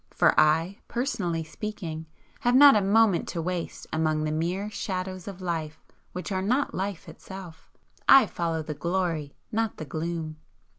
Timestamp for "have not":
2.39-2.75